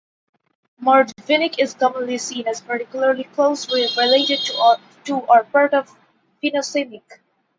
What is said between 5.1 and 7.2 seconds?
or part of Finno-Samic.